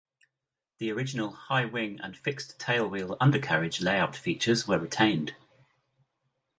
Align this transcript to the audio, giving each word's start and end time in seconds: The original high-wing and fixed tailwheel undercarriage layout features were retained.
The 0.79 0.91
original 0.91 1.29
high-wing 1.31 1.99
and 2.01 2.17
fixed 2.17 2.57
tailwheel 2.57 3.17
undercarriage 3.21 3.81
layout 3.81 4.15
features 4.15 4.67
were 4.67 4.79
retained. 4.79 5.35